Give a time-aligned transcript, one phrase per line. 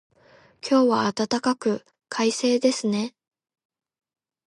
[0.67, 3.13] 今日は暖かく、快晴ですね。